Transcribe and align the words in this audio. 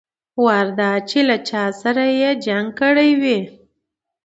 وار 0.43 0.67
دا 0.79 0.91
چې 1.09 1.19
له 1.29 1.37
چا 1.47 1.63
سره 1.81 2.03
به 2.09 2.15
يې 2.19 2.31
جنګ 2.45 2.67
کړى 2.79 3.09
وي. 3.21 3.39